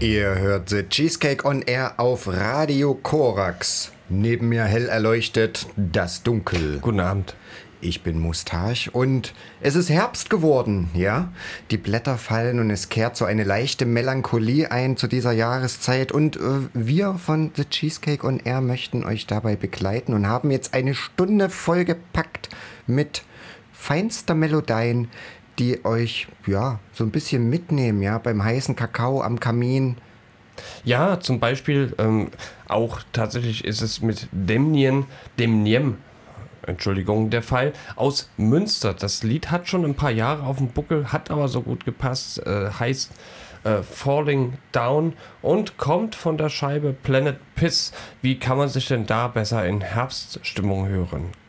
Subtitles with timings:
[0.00, 3.92] Ihr hört The Cheesecake on Air auf Radio Korax.
[4.08, 6.78] Neben mir hell erleuchtet das Dunkel.
[6.80, 7.36] Guten Abend.
[7.82, 11.30] Ich bin Mustache und es ist Herbst geworden, ja?
[11.70, 16.36] Die Blätter fallen und es kehrt so eine leichte Melancholie ein zu dieser Jahreszeit und
[16.36, 16.40] äh,
[16.72, 21.50] wir von The Cheesecake on Air möchten euch dabei begleiten und haben jetzt eine Stunde
[21.50, 22.48] vollgepackt
[22.86, 23.22] mit
[23.70, 25.08] feinster Melodien,
[25.60, 29.96] die euch ja so ein bisschen mitnehmen, ja, beim heißen Kakao am Kamin.
[30.84, 32.30] Ja, zum Beispiel ähm,
[32.66, 35.04] auch tatsächlich ist es mit Demnien,
[35.38, 35.98] Demniem,
[36.66, 38.94] Entschuldigung, der Fall aus Münster.
[38.94, 42.44] Das Lied hat schon ein paar Jahre auf dem Buckel, hat aber so gut gepasst,
[42.46, 43.12] äh, heißt
[43.64, 47.92] äh, Falling Down und kommt von der Scheibe Planet Piss.
[48.22, 51.39] Wie kann man sich denn da besser in Herbststimmung hören?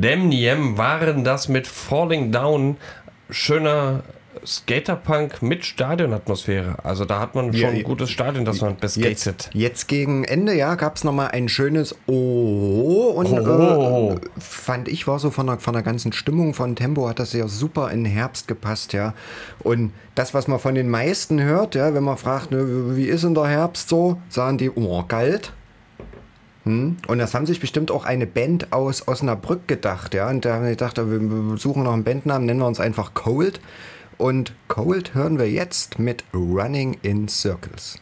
[0.00, 2.76] Demniem waren das mit Falling Down.
[3.30, 4.02] Schöner
[4.46, 6.76] Skaterpunk mit Stadionatmosphäre.
[6.84, 9.24] Also da hat man schon Ja, ein gutes Stadion, das man beskatet.
[9.24, 14.14] Jetzt, jetzt gegen Ende, ja, gab es nochmal ein schönes Oh und Oh.
[14.14, 17.32] Äh, fand ich war so von der, von der ganzen Stimmung, von Tempo hat das
[17.32, 19.14] ja super in den Herbst gepasst, ja.
[19.60, 23.24] Und das, was man von den meisten hört, ja, wenn man fragt, ne, wie ist
[23.24, 25.52] in der Herbst so, sagen die, oh, kalt.
[26.68, 26.96] Hm?
[27.06, 30.28] Und das haben sich bestimmt auch eine Band aus Osnabrück gedacht, ja.
[30.28, 33.60] Und da haben die gedacht, wir suchen noch einen Bandnamen, nennen wir uns einfach Cold.
[34.18, 38.00] Und Cold hören wir jetzt mit Running in Circles.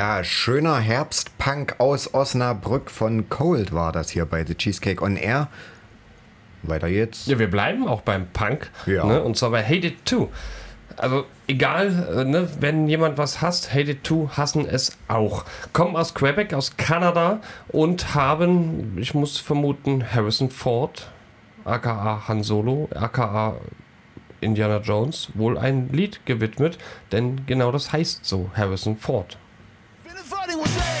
[0.00, 5.48] Ja, schöner Herbstpunk aus Osnabrück von Cold war das hier bei The Cheesecake on Air.
[6.62, 7.26] Weiter jetzt.
[7.26, 8.70] Ja, wir bleiben auch beim Punk.
[8.86, 9.04] Ja.
[9.04, 9.22] Ne?
[9.22, 10.30] Und zwar bei Hate It Too.
[10.96, 15.44] Also egal, äh, ne, wenn jemand was hasst, Hate It Too hassen es auch.
[15.74, 21.10] Kommen aus Quebec, aus Kanada und haben, ich muss vermuten, Harrison Ford,
[21.66, 23.56] aka Han Solo, aka
[24.40, 26.78] Indiana Jones, wohl ein Lied gewidmet,
[27.12, 29.36] denn genau das heißt so, Harrison Ford.
[30.50, 30.99] nothing was said.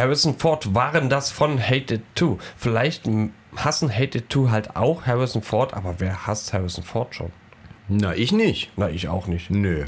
[0.00, 2.38] Harrison Ford waren das von Hate It Too.
[2.56, 7.14] Vielleicht m, hassen Hate It Too halt auch Harrison Ford, aber wer hasst Harrison Ford
[7.14, 7.30] schon?
[7.86, 8.72] Na, ich nicht.
[8.76, 9.50] Na, ich auch nicht.
[9.50, 9.84] Nö.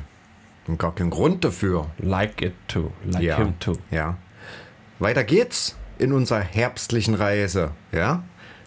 [0.66, 1.86] Und gar kein Grund dafür.
[1.96, 2.92] Like it too.
[3.06, 3.38] Like ja.
[3.38, 3.78] him too.
[3.90, 4.18] Ja.
[4.98, 8.22] Weiter geht's in unserer herbstlichen Reise, ja,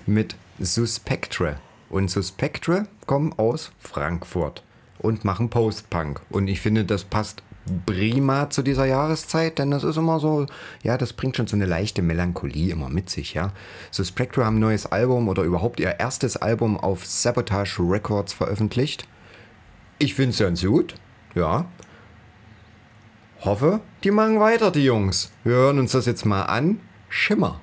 [0.08, 1.58] mit Suspectre.
[1.90, 4.64] Und Suspectre kommen aus Frankfurt
[4.98, 6.22] und machen Post-Punk.
[6.32, 7.44] Und ich finde, das passt
[7.86, 10.46] prima zu dieser Jahreszeit, denn das ist immer so,
[10.84, 13.52] ja, das bringt schon so eine leichte Melancholie immer mit sich, ja.
[13.92, 19.08] Suspectre haben ein neues Album oder überhaupt ihr erstes Album auf Sabotage Records veröffentlicht.
[19.98, 20.96] Ich finde es ganz gut,
[21.34, 21.66] ja.
[23.42, 25.32] Hoffe, die machen weiter, die Jungs.
[25.44, 26.80] Wir hören uns das jetzt mal an.
[27.10, 27.62] Schimmer.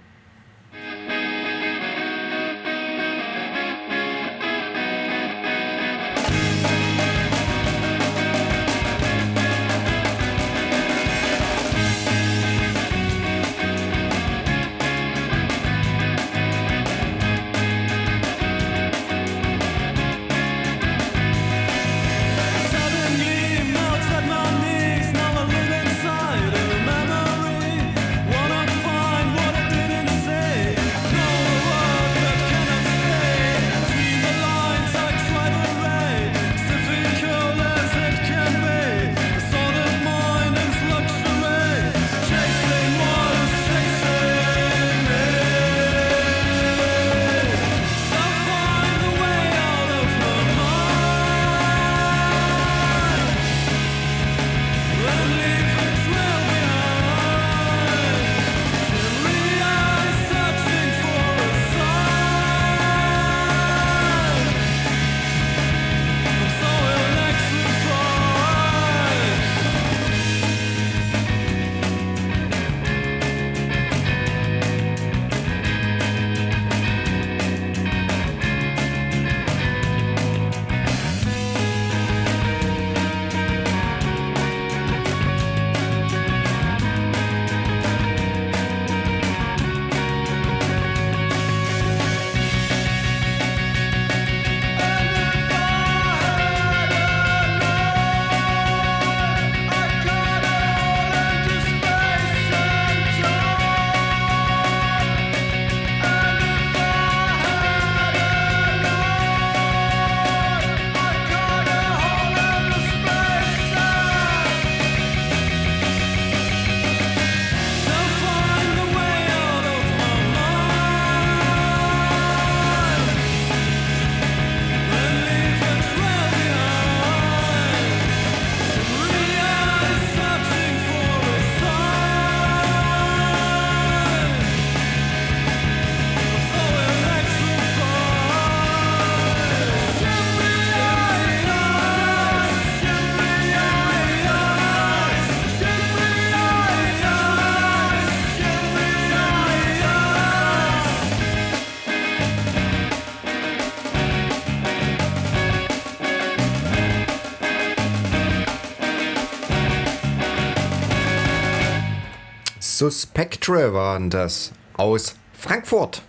[162.82, 166.02] Suspectre waren das aus Frankfurt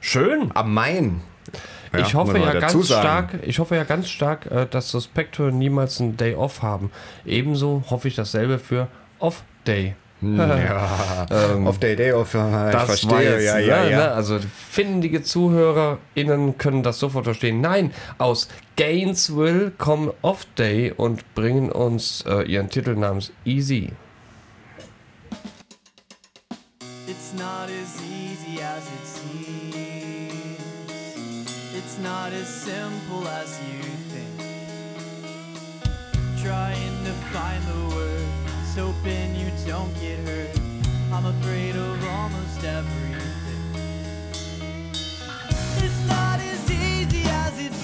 [0.00, 0.50] Schön.
[0.52, 1.20] am Main.
[1.92, 6.00] Ja, ich hoffe ja ganz stark, ich hoffe ja ganz stark, äh, dass Suspector niemals
[6.00, 6.90] einen Day Off haben.
[7.24, 8.88] Ebenso hoffe ich dasselbe für
[9.20, 9.94] Off Day.
[10.20, 11.28] Ja,
[11.64, 13.10] auf Day Day off, ich Das verstehe.
[13.12, 13.96] war jetzt, ja, ja, ne, ja.
[13.98, 14.10] Ne?
[14.10, 14.40] Also
[14.72, 17.60] findige ZuhörerInnen können das sofort verstehen.
[17.60, 23.92] Nein, aus Gainesville kommen Off Day und bringen uns äh, ihren Titel namens Easy.
[27.30, 30.56] It's not as easy as it seems.
[31.74, 34.40] It's not as simple as you think.
[36.42, 40.58] Trying to find the words, hoping you don't get hurt.
[41.12, 43.74] I'm afraid of almost everything.
[45.84, 47.74] It's not as easy as it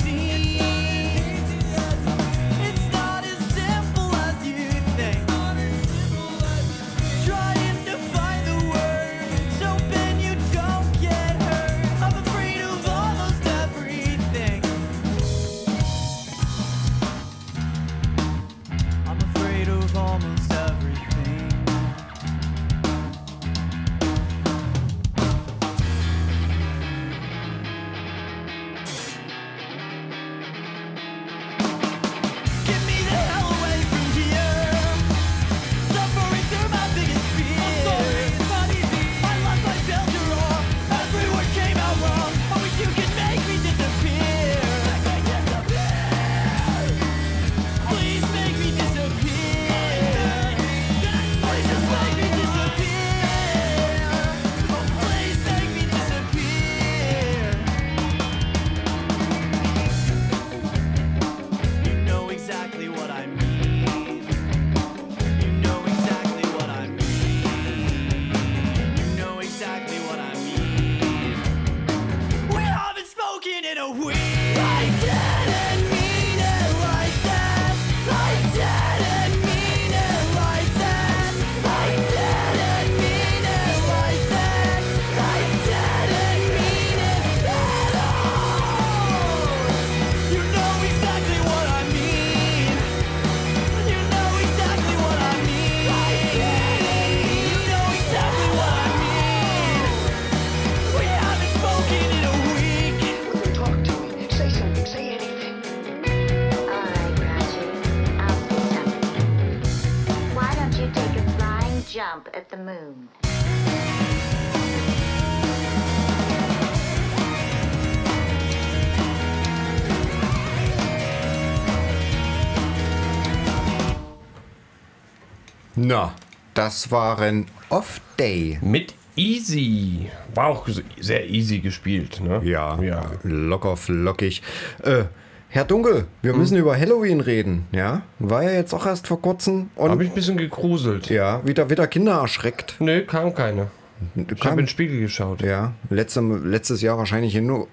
[125.86, 126.12] Na,
[126.54, 128.58] das waren Off-Day.
[128.62, 130.08] Mit Easy.
[130.34, 130.66] War auch
[130.98, 132.40] sehr easy gespielt, ne?
[132.42, 133.02] Ja, Ja.
[133.22, 134.42] locker flockig.
[134.82, 135.04] Äh,
[135.48, 136.38] Herr Dunkel, wir Hm.
[136.40, 138.02] müssen über Halloween reden, ja?
[138.18, 141.10] War ja jetzt auch erst vor kurzem und Habe ich ein bisschen gegruselt.
[141.10, 142.74] ja, wieder, wieder Kinder erschreckt.
[142.80, 143.68] Nö, kam keine.
[144.16, 145.42] Ich habe Kam- in den Spiegel geschaut.
[145.42, 147.68] Ja, letzte, letztes Jahr wahrscheinlich nur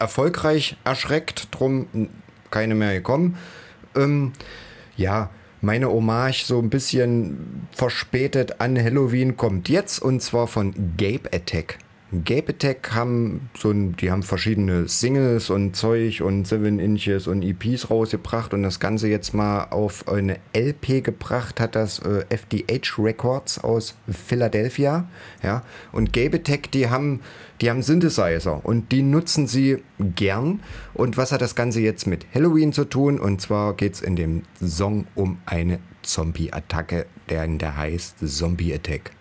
[0.00, 1.86] erfolgreich erschreckt, drum
[2.50, 3.36] keine mehr gekommen.
[3.94, 4.32] Ähm,
[4.96, 11.32] ja, meine Hommage so ein bisschen verspätet an Halloween kommt jetzt und zwar von Gape
[11.32, 11.78] Attack.
[12.12, 17.42] Gape Attack haben so ein, die haben verschiedene Singles und Zeug und 7 Inches und
[17.42, 22.98] EPs rausgebracht und das Ganze jetzt mal auf eine LP gebracht hat das äh, FDH
[22.98, 25.08] Records aus Philadelphia,
[25.44, 25.62] ja.
[25.92, 27.20] Und Gape Attack, die haben,
[27.60, 30.60] die haben Synthesizer und die nutzen sie gern.
[30.94, 33.20] Und was hat das Ganze jetzt mit Halloween zu tun?
[33.20, 39.12] Und zwar geht es in dem Song um eine Zombie-Attacke, der, der heißt Zombie Attack.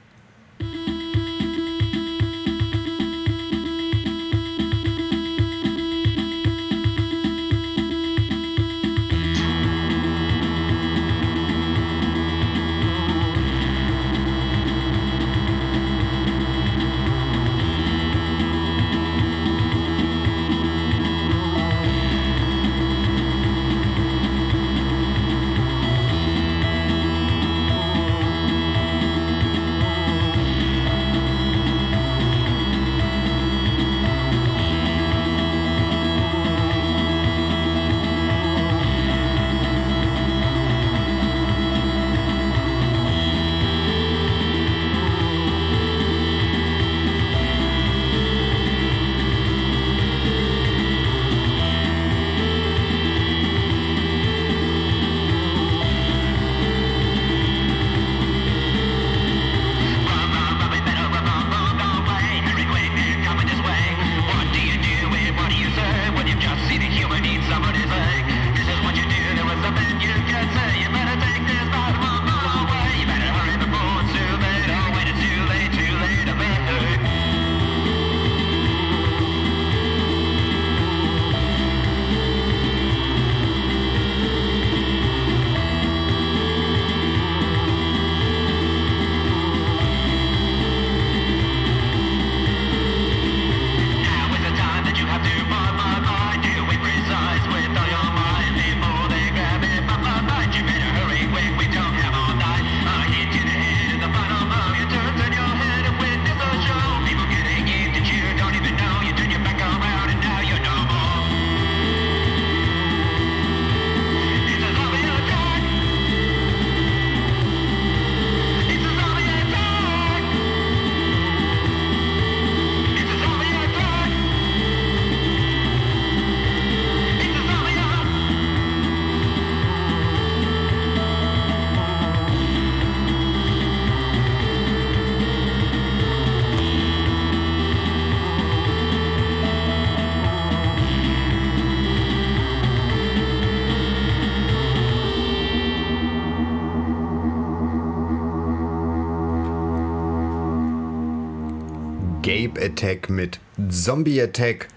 [152.62, 154.68] Attack mit Zombie Attack.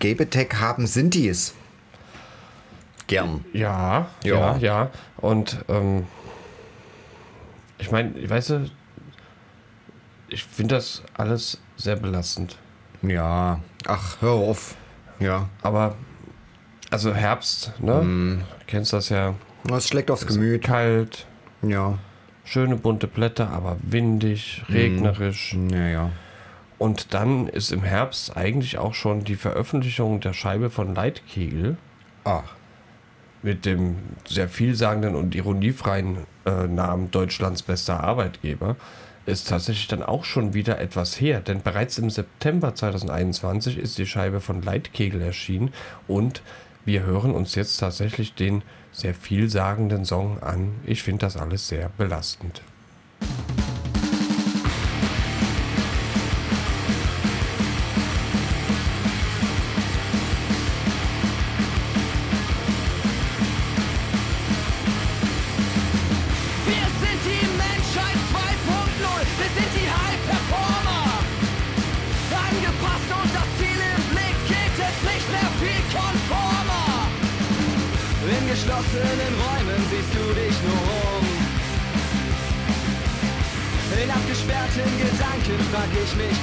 [0.00, 1.54] Gape Attack haben Sintis.
[3.06, 3.44] Gern.
[3.52, 4.56] Ja, Ja.
[4.56, 4.90] ja, ja.
[5.18, 6.06] Und ähm,
[7.78, 8.70] ich meine, weißt du,
[10.28, 12.56] ich finde das alles sehr belastend.
[13.02, 13.60] Ja.
[13.86, 14.74] Ach, hör auf.
[15.20, 15.48] Ja.
[15.62, 15.94] Aber,
[16.90, 18.02] also Herbst, ne?
[18.02, 18.40] Mhm.
[18.60, 19.34] Du kennst das ja.
[19.64, 20.62] Das schlägt aufs Es Gemüt.
[20.64, 21.26] Kalt,
[21.62, 21.98] Ja.
[22.44, 24.74] schöne bunte Blätter, aber windig, Mhm.
[24.74, 25.56] regnerisch.
[25.70, 26.10] Ja, ja.
[26.78, 31.78] Und dann ist im Herbst eigentlich auch schon die Veröffentlichung der Scheibe von Leitkegel
[32.24, 32.54] Ach.
[33.42, 38.76] mit dem sehr vielsagenden und ironiefreien äh, Namen Deutschlands bester Arbeitgeber
[39.26, 44.06] ist tatsächlich dann auch schon wieder etwas her, denn bereits im September 2021 ist die
[44.06, 45.72] Scheibe von Leitkegel erschienen
[46.06, 46.42] und
[46.84, 48.62] wir hören uns jetzt tatsächlich den
[48.92, 50.76] sehr vielsagenden Song an.
[50.84, 52.62] Ich finde das alles sehr belastend.
[86.14, 86.35] management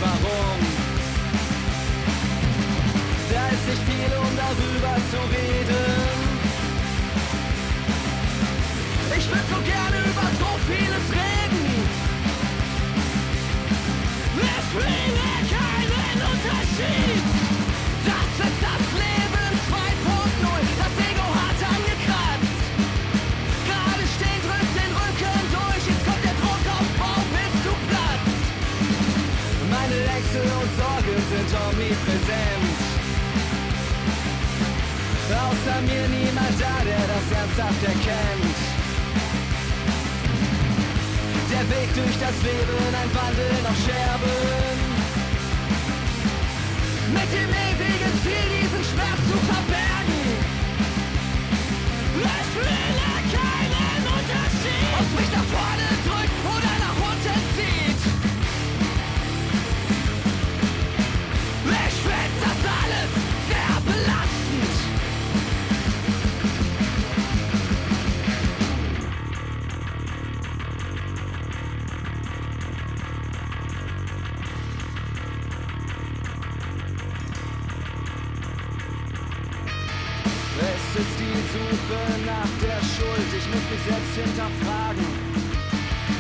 [81.54, 85.06] Suche nach der Schuld, ich muss mich selbst hinterfragen.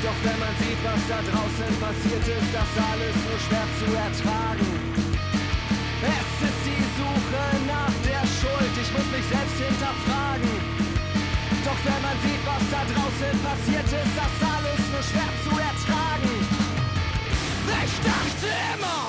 [0.05, 4.69] Doch wenn man sieht, was da draußen passiert ist, das alles nur schwer zu ertragen.
[6.05, 10.53] Es ist die Suche nach der Schuld, ich muss mich selbst hinterfragen.
[11.65, 16.33] Doch wenn man sieht, was da draußen passiert ist, das alles nur schwer zu ertragen.
[17.73, 19.02] Ich dachte immer,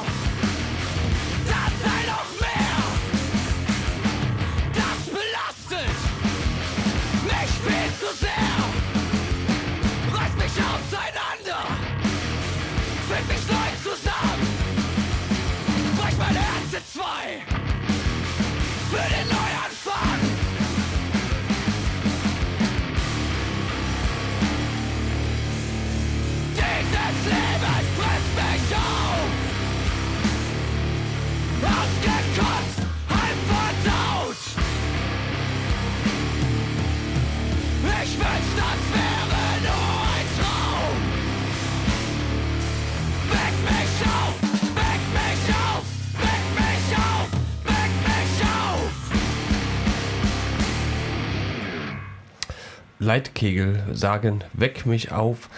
[53.04, 55.48] Leitkegel sagen, weck mich auf,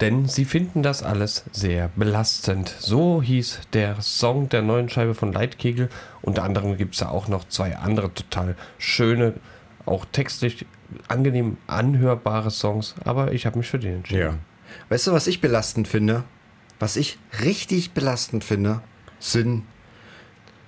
[0.00, 2.72] denn sie finden das alles sehr belastend.
[2.78, 5.88] So hieß der Song der neuen Scheibe von Leitkegel.
[6.22, 9.34] Unter anderem gibt es da auch noch zwei andere total schöne,
[9.86, 10.66] auch textlich
[11.08, 14.22] angenehm anhörbare Songs, aber ich habe mich für den entschieden.
[14.88, 16.24] Weißt du, was ich belastend finde?
[16.78, 18.80] Was ich richtig belastend finde,
[19.18, 19.64] sind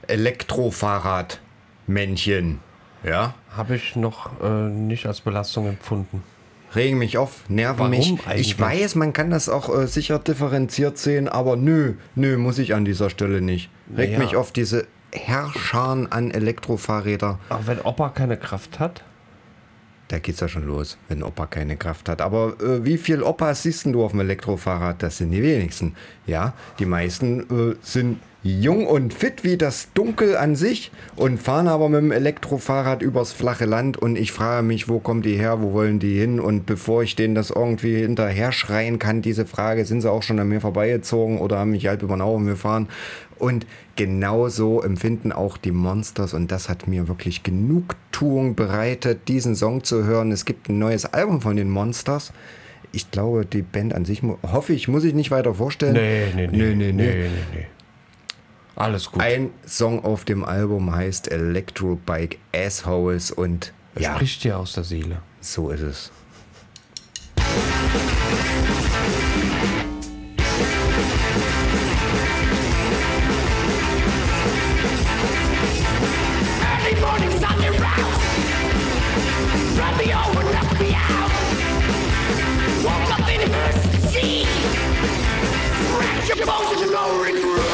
[0.09, 2.59] Elektrofahrradmännchen.
[3.05, 3.35] Ja?
[3.57, 6.23] Habe ich noch äh, nicht als Belastung empfunden.
[6.75, 8.11] Regen mich auf, nerven Warum mich.
[8.27, 8.41] eigentlich?
[8.53, 12.75] Ich weiß, man kann das auch äh, sicher differenziert sehen, aber nö, nö, muss ich
[12.75, 13.71] an dieser Stelle nicht.
[13.97, 14.25] Regt Naja.
[14.25, 17.41] mich auf diese Herrscharen an Elektrofahrräder.
[17.49, 19.03] Aber wenn Opa keine Kraft hat,
[20.07, 22.21] Da geht's ja schon los, wenn Opa keine Kraft hat.
[22.21, 25.03] Aber äh, wie viel Opas siehst du auf dem Elektrofahrrad?
[25.03, 25.95] Das sind die wenigsten.
[26.27, 27.41] Ja, die meisten
[27.73, 32.13] äh, sind jung und fit wie das Dunkel an sich und fahren aber mit dem
[32.13, 33.97] Elektrofahrrad übers flache Land.
[33.99, 36.41] Und ich frage mich, wo kommen die her, wo wollen die hin?
[36.41, 40.39] Und bevor ich denen das irgendwie hinterher schreien kann, diese Frage, sind sie auch schon
[40.39, 42.89] an mir vorbeigezogen oder haben mich halb über den Augen gefahren?
[43.39, 49.83] Und genauso empfinden auch die Monsters und das hat mir wirklich Genugtuung bereitet, diesen Song
[49.83, 50.31] zu hören.
[50.31, 52.33] Es gibt ein neues Album von den Monsters.
[52.93, 55.95] Ich glaube, die Band an sich, hoffe ich, muss ich nicht weiter vorstellen.
[55.95, 57.31] nee, nee, nee, nee, nee, nee.
[57.55, 57.67] nee.
[58.81, 59.21] Alles gut.
[59.21, 65.19] Ein Song auf dem Album heißt Electrobike Assholes und ja, Spricht dir aus der Seele.
[65.43, 66.11] so ist es.
[82.83, 84.45] Woke up in emergency.
[85.93, 87.70] Fracture bones and no regret.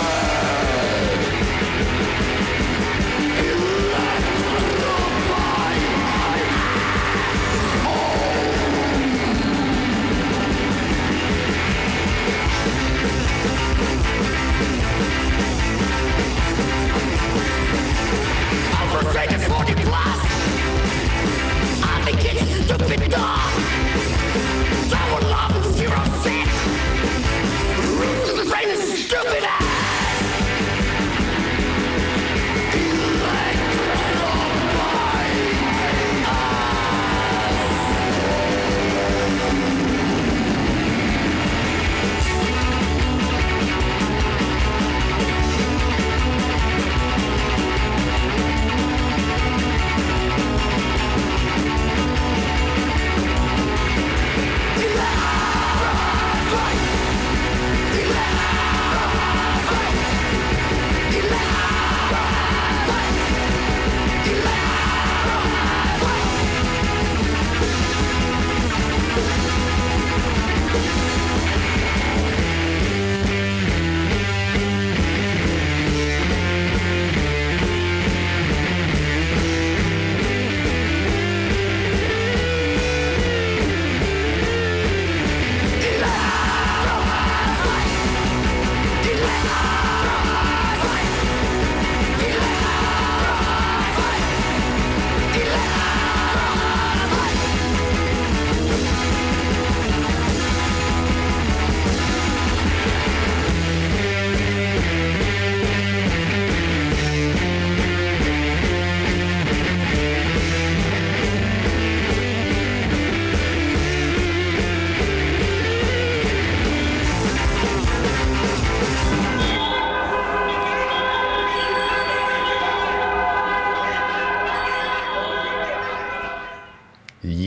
[22.87, 23.76] victor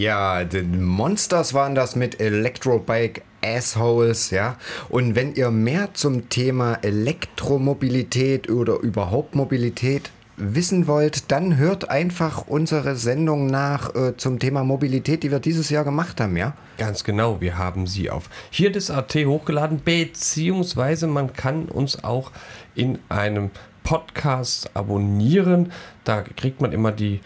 [0.09, 4.57] Ja, die Monsters waren das mit Electrobike Assholes, ja.
[4.89, 12.47] Und wenn ihr mehr zum Thema Elektromobilität oder überhaupt Mobilität wissen wollt, dann hört einfach
[12.47, 16.53] unsere Sendung nach äh, zum Thema Mobilität, die wir dieses Jahr gemacht haben, ja.
[16.79, 22.31] Ganz genau, wir haben sie auf hier das AT hochgeladen, beziehungsweise man kann uns auch
[22.73, 23.51] in einem
[23.83, 25.71] Podcast abonnieren.
[26.03, 27.21] Da kriegt man immer die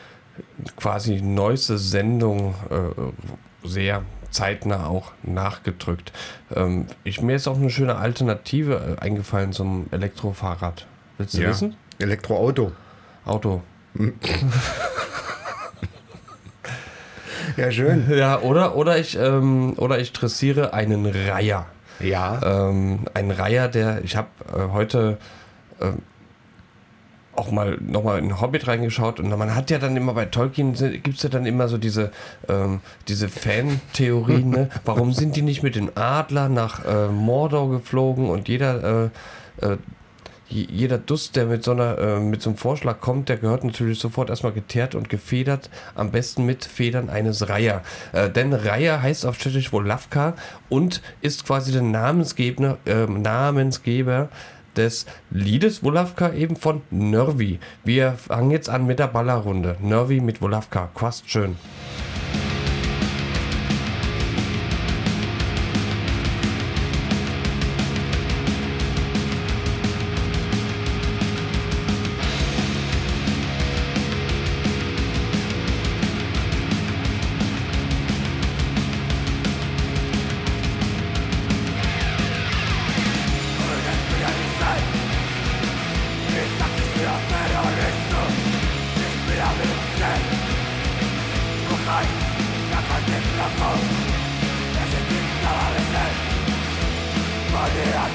[0.75, 6.11] quasi neueste Sendung äh, sehr zeitnah auch nachgedrückt.
[6.55, 10.87] Ähm, ich, mir ist auch eine schöne Alternative äh, eingefallen zum Elektrofahrrad.
[11.17, 11.75] Willst du wissen?
[11.99, 12.71] Elektroauto.
[13.25, 13.61] Auto.
[17.57, 18.05] Ja, schön.
[18.09, 21.67] Ja, oder, oder, ich, ähm, oder ich dressiere einen Reiher.
[21.99, 22.69] Ja.
[22.69, 25.17] ähm, ein Reiher, der, ich habe äh, heute
[25.79, 25.99] ähm,
[27.35, 31.17] auch mal nochmal in Hobbit reingeschaut und man hat ja dann immer bei Tolkien gibt
[31.17, 32.11] es ja dann immer so diese,
[32.47, 34.69] ähm, diese Fan-Theorien, ne?
[34.85, 39.09] warum sind die nicht mit dem Adler nach äh, Mordor geflogen und jeder
[39.61, 39.77] äh, äh,
[40.49, 43.63] je- jeder Dust, der mit so, einer, äh, mit so einem Vorschlag kommt, der gehört
[43.63, 47.81] natürlich sofort erstmal geteert und gefedert, am besten mit Federn eines Reiher.
[48.11, 50.35] Äh, denn Reiher heißt auf Tschechisch wohl Lavka
[50.69, 54.29] und ist quasi der Namensgeber, äh, Namensgeber
[54.75, 57.59] des Liedes Wolavka eben von Nervi.
[57.83, 59.77] Wir fangen jetzt an mit der Ballerrunde.
[59.81, 60.89] Nervi mit Wolavka.
[60.93, 61.55] Quast schön.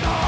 [0.01, 0.28] Das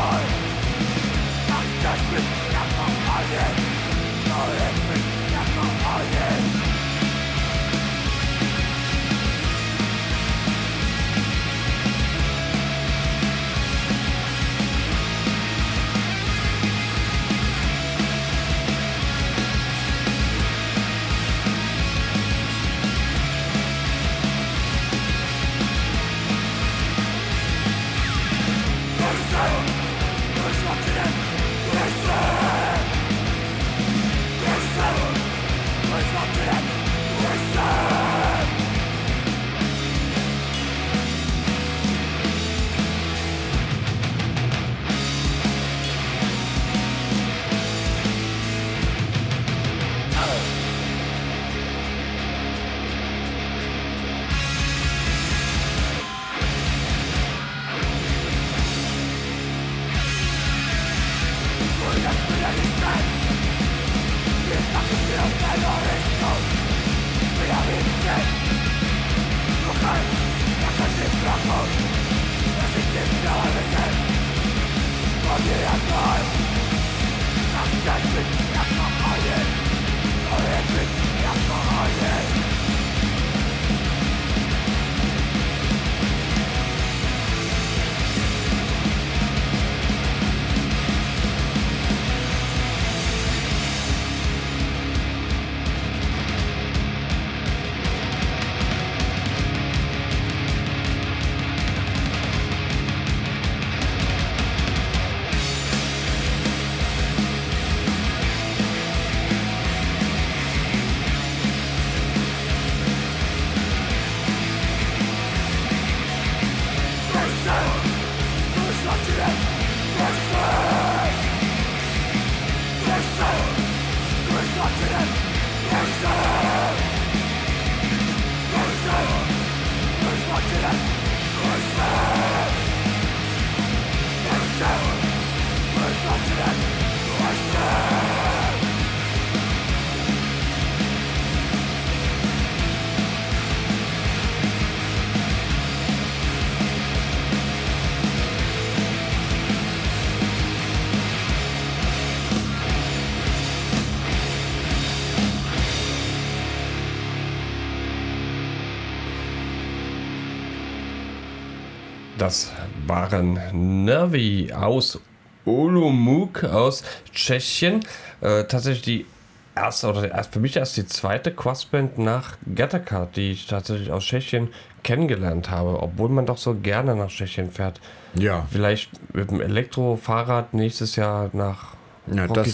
[162.91, 165.01] waren Nervi aus
[165.45, 166.83] Olomouc aus
[167.13, 167.85] Tschechien.
[168.21, 169.07] Äh, tatsächlich die
[169.55, 174.05] erste oder erst für mich erst die zweite Crossband nach Gattaca, die ich tatsächlich aus
[174.05, 174.49] Tschechien
[174.83, 177.81] kennengelernt habe, obwohl man doch so gerne nach Tschechien fährt.
[178.15, 178.49] Ja.
[178.51, 181.77] Vielleicht mit dem Elektrofahrrad nächstes Jahr nach
[182.15, 182.47] Ja, das,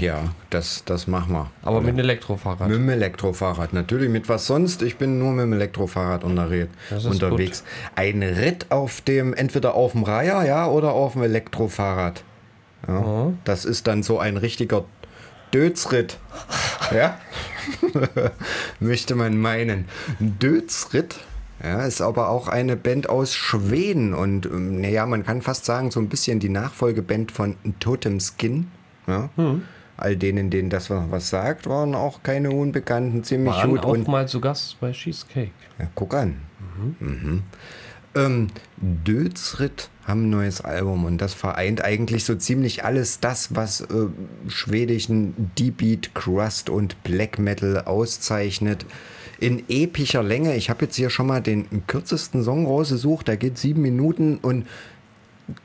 [0.00, 0.18] ja,
[0.50, 1.50] das, das machen wir.
[1.62, 2.68] aber mit einem Elektrofahrrad.
[2.68, 4.08] Mit dem Elektrofahrrad, natürlich.
[4.10, 4.82] Mit was sonst?
[4.82, 7.64] Ich bin nur mit dem Elektrofahrrad unterwegs.
[7.94, 12.22] Ein Ritt auf dem, entweder auf dem Reiher, ja, oder auf dem Elektrofahrrad.
[12.86, 14.84] Ja, Das ist dann so ein richtiger
[15.52, 16.18] Dötzritt.
[16.94, 17.18] Ja?
[18.80, 19.86] Möchte man meinen.
[20.20, 21.16] Dötzritt.
[21.62, 25.90] Ja, ist aber auch eine Band aus Schweden und ähm, naja, man kann fast sagen,
[25.90, 28.68] so ein bisschen die Nachfolgeband von Totem Skin.
[29.08, 29.30] Ja?
[29.96, 33.84] All denen, denen das was sagt, waren auch keine Unbekannten, ziemlich Waren gut.
[33.84, 35.50] auch Und mal zu Gast bei Cheesecake.
[35.78, 36.36] ja, guck an.
[37.00, 37.42] Mhm.
[38.14, 38.46] Ähm,
[38.76, 44.06] Dödsritt haben ein neues Album und das vereint eigentlich so ziemlich alles das, was äh,
[44.48, 48.86] schwedischen Deep Beat, Crust und Black Metal auszeichnet.
[49.40, 50.56] In epischer Länge.
[50.56, 53.28] Ich habe jetzt hier schon mal den kürzesten Song rausgesucht.
[53.28, 54.66] Der geht sieben Minuten und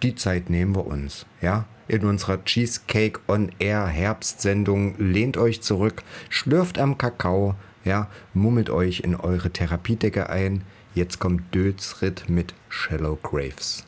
[0.01, 1.65] die Zeit nehmen wir uns, ja.
[1.87, 9.01] In unserer Cheesecake on Air Herbstsendung lehnt euch zurück, schlürft am Kakao, ja, mummelt euch
[9.01, 10.63] in eure Therapiedecke ein.
[10.95, 13.83] Jetzt kommt Dödsritt mit Shallow Graves.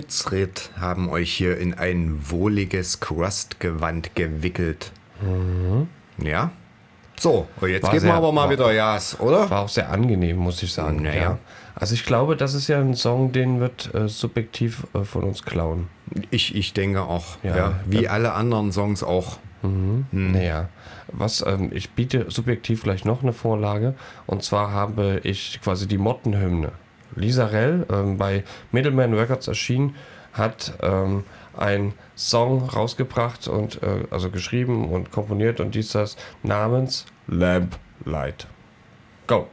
[0.00, 4.92] Dödsritt haben euch hier in ein wohliges Crust-Gewand gewickelt.
[6.22, 6.50] Ja?
[7.18, 9.48] So, und jetzt War geben wir aber mal war- wieder Gas, oder?
[9.48, 11.00] War auch sehr angenehm, muss ich sagen.
[11.02, 11.38] Naja.
[11.74, 15.42] Also ich glaube, das ist ja ein Song, den wird äh, subjektiv äh, von uns
[15.42, 15.88] klauen.
[16.30, 17.80] Ich, ich denke auch, ja, Ja.
[17.86, 19.38] wie alle anderen Songs auch.
[19.62, 20.04] Hm.
[20.12, 20.68] Naja,
[21.10, 23.94] was, ähm, ich biete subjektiv gleich noch eine Vorlage.
[24.26, 26.72] Und zwar habe ich quasi die Mottenhymne.
[27.16, 29.96] Lisa Rell, ähm, bei Middleman Records erschienen,
[30.32, 31.24] hat ähm,
[31.56, 38.46] einen Song rausgebracht und äh, also geschrieben und komponiert und dies das namens Lamp Light.
[39.26, 39.48] Go!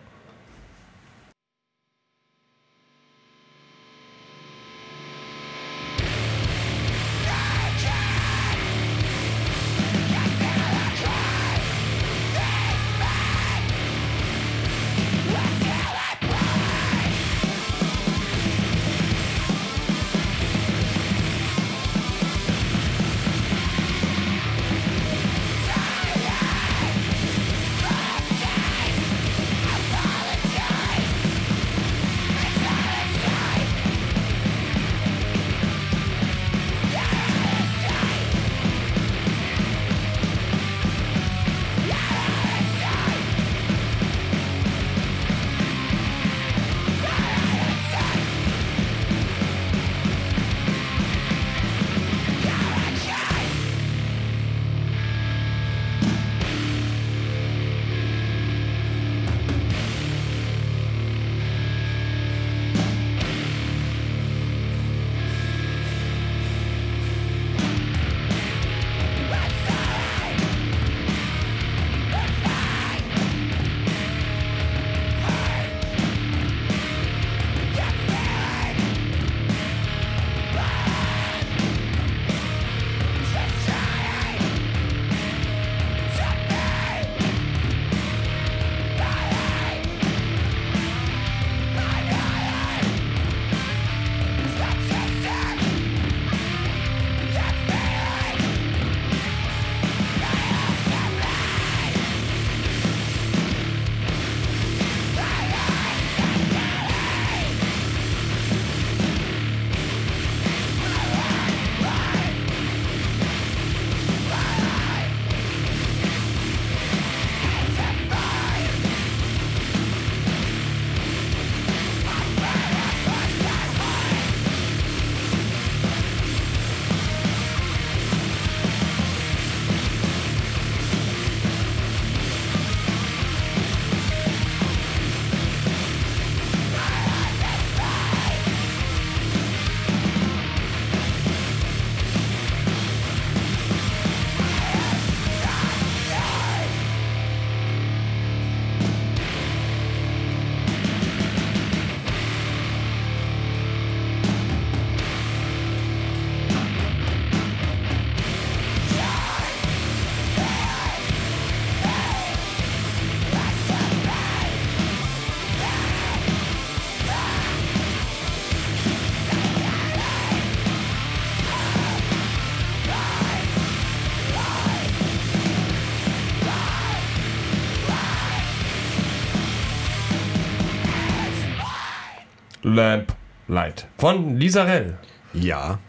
[182.74, 183.14] Lamp
[183.48, 184.98] Light von Lisa Rell.
[185.34, 185.80] Ja.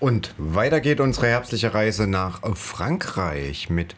[0.00, 3.96] Und weiter geht unsere herbstliche Reise nach Frankreich mit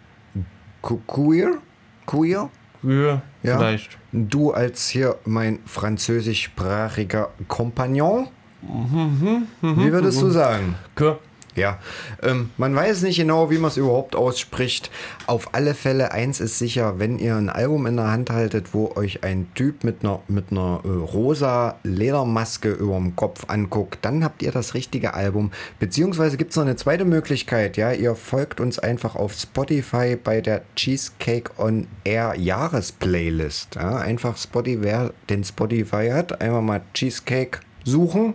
[0.82, 1.58] Qu- Queer?
[2.06, 2.50] Queer?
[2.82, 3.22] Ja,
[3.58, 3.98] vielleicht.
[4.12, 8.28] Du als hier mein französischsprachiger Kompagnon?
[8.62, 10.76] Wie würdest du sagen?
[10.94, 11.16] Que?
[11.58, 11.78] Ja,
[12.22, 14.90] ähm, man weiß nicht genau, wie man es überhaupt ausspricht.
[15.26, 18.92] Auf alle Fälle, eins ist sicher, wenn ihr ein Album in der Hand haltet, wo
[18.94, 24.42] euch ein Typ mit einer, mit äh, rosa Ledermaske über dem Kopf anguckt, dann habt
[24.42, 25.50] ihr das richtige Album.
[25.78, 30.40] Beziehungsweise gibt es noch eine zweite Möglichkeit, ja, ihr folgt uns einfach auf Spotify bei
[30.40, 33.74] der Cheesecake on Air Jahresplaylist.
[33.74, 38.34] Ja, einfach Spotify, wer den Spotify hat, einfach mal Cheesecake suchen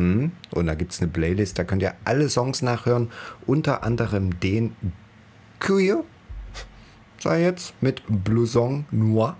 [0.00, 0.32] hm.
[0.52, 3.10] Und da gibt es eine Playlist, da könnt ihr alle Songs nachhören,
[3.46, 4.74] unter anderem den
[5.58, 6.02] Queer,
[7.18, 9.36] sei jetzt, mit Blouson Noir.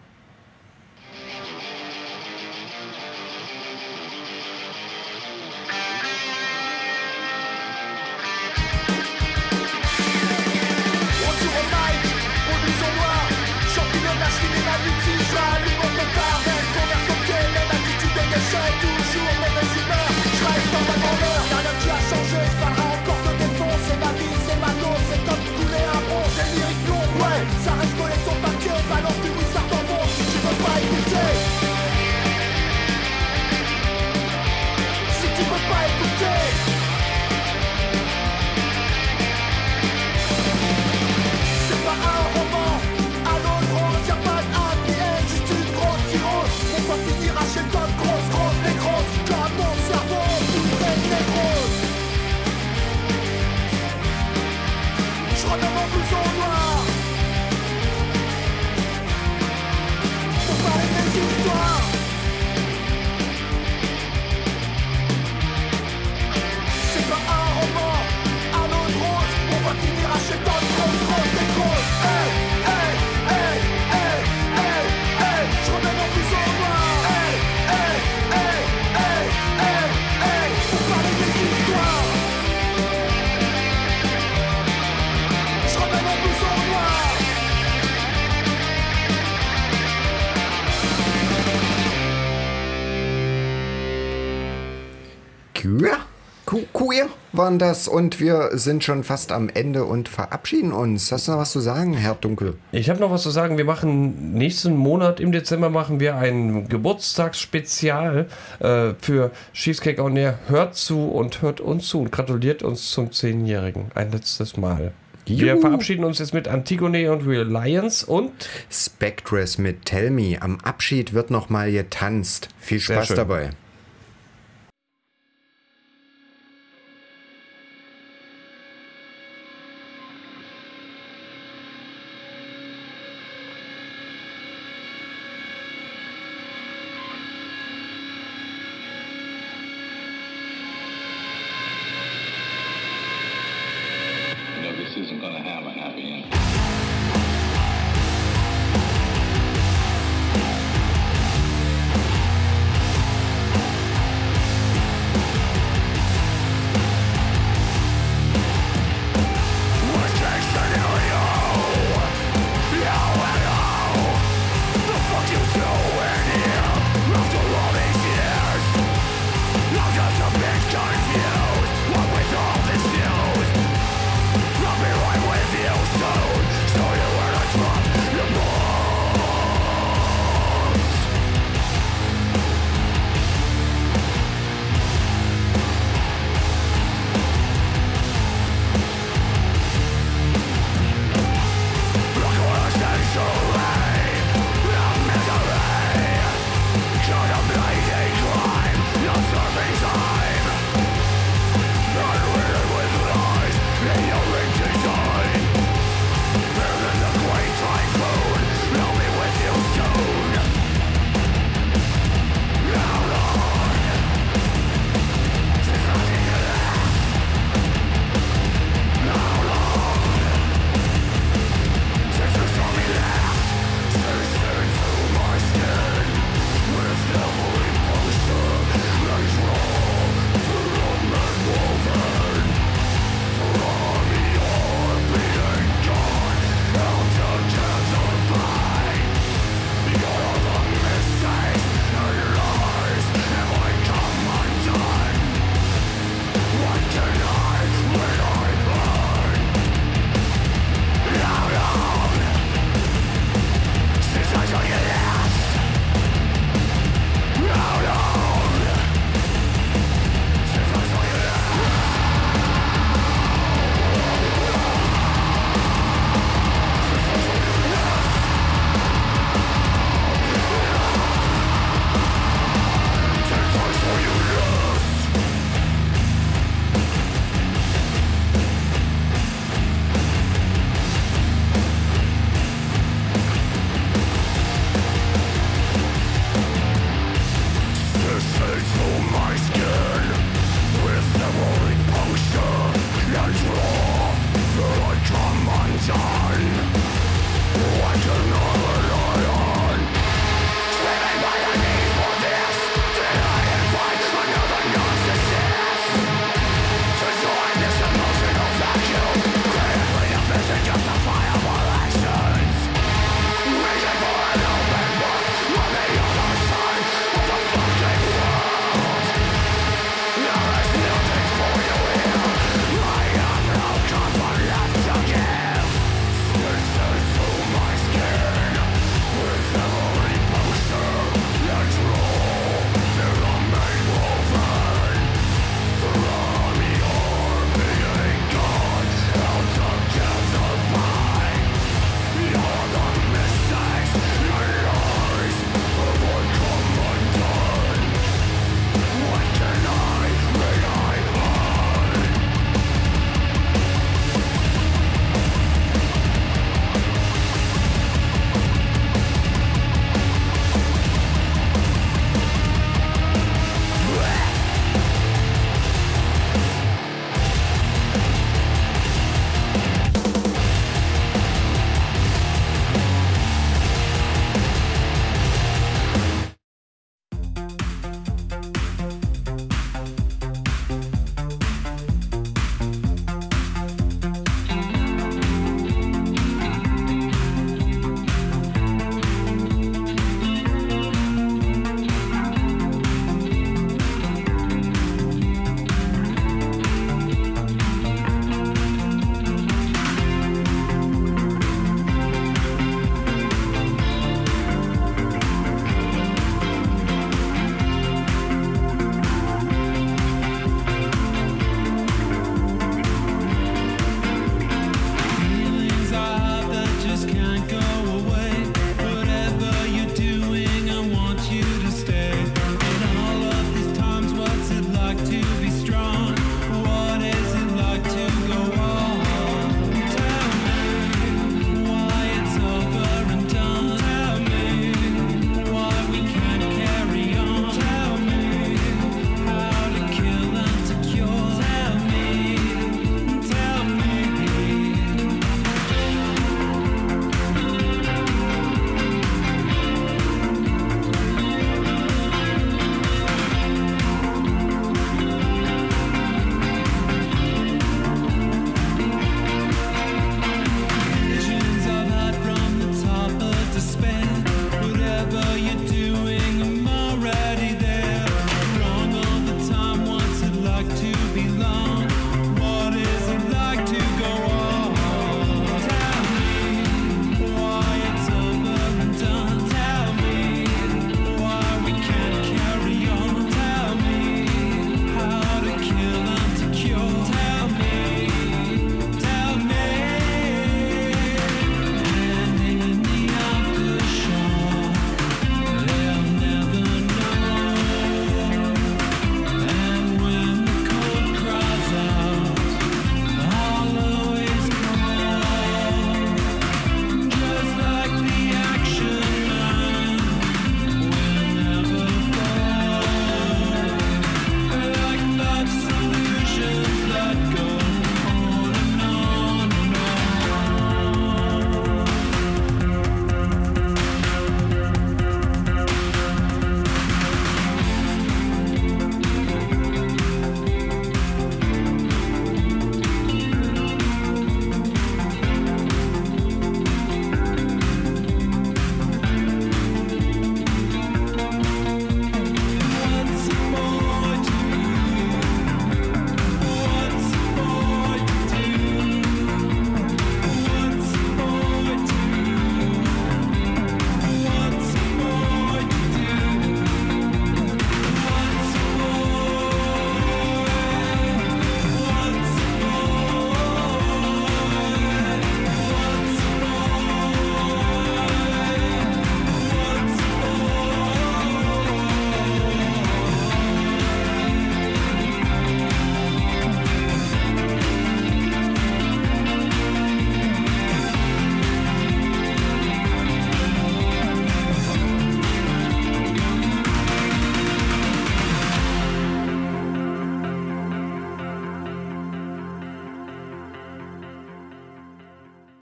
[97.40, 101.10] Waren das und wir sind schon fast am Ende und verabschieden uns.
[101.10, 102.56] Hast du noch was zu sagen, Herr Dunkel?
[102.70, 103.56] Ich habe noch was zu sagen.
[103.56, 108.26] Wir machen nächsten Monat im Dezember machen wir ein Geburtstagsspezial
[108.58, 110.38] äh, für Cheesecake on Air.
[110.48, 113.86] Hört zu und hört uns zu und gratuliert uns zum 10-Jährigen.
[113.94, 114.92] Ein letztes Mal.
[115.24, 115.60] Wir Juhu.
[115.62, 118.32] verabschieden uns jetzt mit Antigone und Reliance und
[118.70, 120.36] Spectres mit Tell Me.
[120.40, 122.48] Am Abschied wird noch mal getanzt.
[122.60, 123.52] Viel Spaß dabei.